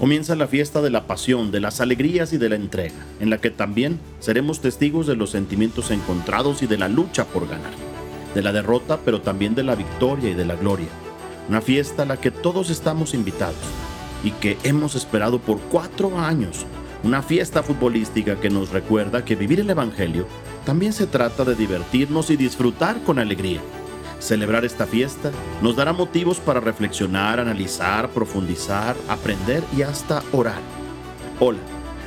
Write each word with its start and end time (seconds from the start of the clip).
Comienza 0.00 0.34
la 0.34 0.46
fiesta 0.46 0.80
de 0.80 0.88
la 0.88 1.06
pasión, 1.06 1.50
de 1.50 1.60
las 1.60 1.82
alegrías 1.82 2.32
y 2.32 2.38
de 2.38 2.48
la 2.48 2.54
entrega, 2.54 2.94
en 3.20 3.28
la 3.28 3.36
que 3.36 3.50
también 3.50 4.00
seremos 4.18 4.62
testigos 4.62 5.06
de 5.06 5.14
los 5.14 5.28
sentimientos 5.28 5.90
encontrados 5.90 6.62
y 6.62 6.66
de 6.66 6.78
la 6.78 6.88
lucha 6.88 7.26
por 7.26 7.46
ganar, 7.46 7.74
de 8.34 8.40
la 8.40 8.50
derrota, 8.50 9.00
pero 9.04 9.20
también 9.20 9.54
de 9.54 9.62
la 9.62 9.74
victoria 9.74 10.30
y 10.30 10.34
de 10.34 10.46
la 10.46 10.56
gloria. 10.56 10.88
Una 11.50 11.60
fiesta 11.60 12.04
a 12.04 12.06
la 12.06 12.16
que 12.16 12.30
todos 12.30 12.70
estamos 12.70 13.12
invitados 13.12 13.58
y 14.24 14.30
que 14.30 14.56
hemos 14.62 14.94
esperado 14.94 15.38
por 15.38 15.60
cuatro 15.60 16.18
años. 16.18 16.64
Una 17.04 17.20
fiesta 17.20 17.62
futbolística 17.62 18.36
que 18.40 18.48
nos 18.48 18.70
recuerda 18.70 19.26
que 19.26 19.36
vivir 19.36 19.60
el 19.60 19.68
Evangelio 19.68 20.26
también 20.64 20.94
se 20.94 21.08
trata 21.08 21.44
de 21.44 21.56
divertirnos 21.56 22.30
y 22.30 22.38
disfrutar 22.38 23.02
con 23.02 23.18
alegría 23.18 23.60
Celebrar 24.20 24.66
esta 24.66 24.86
fiesta 24.86 25.32
nos 25.62 25.76
dará 25.76 25.94
motivos 25.94 26.40
para 26.40 26.60
reflexionar, 26.60 27.40
analizar, 27.40 28.10
profundizar, 28.10 28.94
aprender 29.08 29.64
y 29.74 29.80
hasta 29.80 30.22
orar. 30.32 30.60
Hola, 31.40 31.58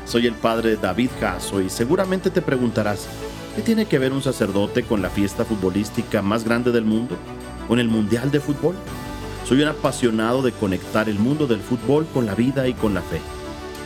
soy 0.06 0.28
el 0.28 0.36
padre 0.36 0.78
David 0.78 1.10
Jasso 1.20 1.60
y 1.60 1.72
seguramente 1.72 2.30
te 2.30 2.44
preguntarás, 2.44 3.08
¿qué 3.56 3.64
tiene 3.64 3.88
que 3.88 3.98
ver 3.98 4.14
un 4.14 4.22
sacerdote 4.22 4.84
con 4.84 5.02
la 5.02 5.10
fiesta 5.10 5.44
futbolística 5.44 6.22
más 6.22 6.44
grande 6.44 6.72
del 6.72 6.86
mundo? 6.86 7.18
¿Con 7.68 7.80
el 7.80 7.88
Mundial 7.88 8.30
de 8.30 8.40
Fútbol? 8.40 8.76
Soy 9.46 9.64
un 9.64 9.70
apasionado 9.70 10.44
de 10.44 10.52
conectar 10.52 11.10
el 11.10 11.18
mundo 11.18 11.48
del 11.48 11.62
fútbol 11.62 12.06
con 12.14 12.28
la 12.28 12.36
vida 12.36 12.68
y 12.68 12.76
con 12.76 12.94
la 12.94 13.02
fe. 13.02 13.22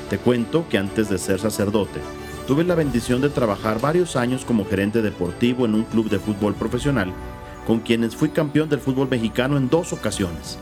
Te 0.10 0.18
cuento 0.18 0.68
que 0.68 0.78
antes 0.78 1.08
de 1.08 1.18
ser 1.18 1.40
sacerdote, 1.40 2.02
tuve 2.46 2.66
la 2.66 2.76
bendición 2.76 3.22
de 3.22 3.30
trabajar 3.30 3.80
varios 3.80 4.18
años 4.18 4.44
como 4.44 4.66
gerente 4.66 5.02
deportivo 5.02 5.66
en 5.66 5.76
un 5.76 5.84
club 5.86 6.10
de 6.10 6.20
fútbol 6.20 6.56
profesional 6.56 7.14
con 7.68 7.82
quienes 7.82 8.16
fui 8.16 8.30
campeón 8.30 8.70
del 8.70 8.80
fútbol 8.80 9.10
mexicano 9.10 9.58
en 9.58 9.68
dos 9.68 9.92
ocasiones. 9.92 10.58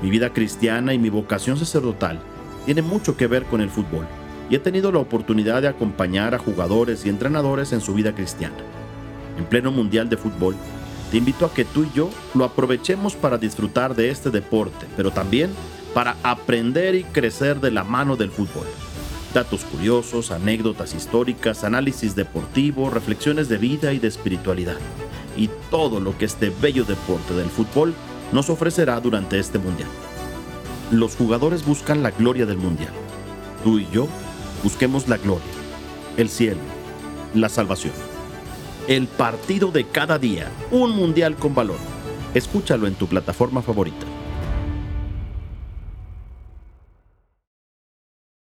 Mi 0.00 0.08
vida 0.08 0.32
cristiana 0.32 0.94
y 0.94 0.98
mi 0.98 1.10
vocación 1.10 1.58
sacerdotal 1.58 2.20
tiene 2.64 2.80
mucho 2.80 3.18
que 3.18 3.26
ver 3.26 3.44
con 3.44 3.60
el 3.60 3.68
fútbol 3.68 4.06
y 4.48 4.54
he 4.54 4.58
tenido 4.58 4.90
la 4.90 4.98
oportunidad 4.98 5.60
de 5.60 5.68
acompañar 5.68 6.34
a 6.34 6.38
jugadores 6.38 7.04
y 7.04 7.10
entrenadores 7.10 7.74
en 7.74 7.82
su 7.82 7.92
vida 7.92 8.14
cristiana. 8.14 8.56
En 9.36 9.44
pleno 9.44 9.70
mundial 9.70 10.08
de 10.08 10.16
fútbol, 10.16 10.56
te 11.10 11.18
invito 11.18 11.44
a 11.44 11.52
que 11.52 11.66
tú 11.66 11.84
y 11.84 11.90
yo 11.94 12.08
lo 12.34 12.46
aprovechemos 12.46 13.14
para 13.14 13.36
disfrutar 13.36 13.94
de 13.94 14.08
este 14.08 14.30
deporte, 14.30 14.86
pero 14.96 15.10
también 15.10 15.50
para 15.92 16.16
aprender 16.22 16.94
y 16.94 17.04
crecer 17.04 17.60
de 17.60 17.72
la 17.72 17.84
mano 17.84 18.16
del 18.16 18.30
fútbol. 18.30 18.66
Datos 19.34 19.66
curiosos, 19.66 20.30
anécdotas 20.30 20.94
históricas, 20.94 21.62
análisis 21.62 22.14
deportivo, 22.14 22.88
reflexiones 22.88 23.50
de 23.50 23.58
vida 23.58 23.92
y 23.92 23.98
de 23.98 24.08
espiritualidad 24.08 24.78
y 25.38 25.48
todo 25.70 26.00
lo 26.00 26.18
que 26.18 26.24
este 26.24 26.50
bello 26.50 26.84
deporte 26.84 27.32
del 27.32 27.48
fútbol 27.48 27.94
nos 28.32 28.50
ofrecerá 28.50 29.00
durante 29.00 29.38
este 29.38 29.58
mundial. 29.58 29.88
Los 30.90 31.16
jugadores 31.16 31.64
buscan 31.64 32.02
la 32.02 32.10
gloria 32.10 32.44
del 32.44 32.58
mundial. 32.58 32.92
Tú 33.62 33.78
y 33.78 33.86
yo 33.92 34.08
busquemos 34.62 35.08
la 35.08 35.16
gloria, 35.16 35.46
el 36.16 36.28
cielo, 36.28 36.60
la 37.34 37.48
salvación. 37.48 37.94
El 38.88 39.06
partido 39.06 39.70
de 39.70 39.84
cada 39.84 40.18
día, 40.18 40.50
un 40.70 40.90
mundial 40.90 41.36
con 41.36 41.54
valor. 41.54 41.78
Escúchalo 42.34 42.86
en 42.86 42.94
tu 42.94 43.06
plataforma 43.06 43.62
favorita. 43.62 44.06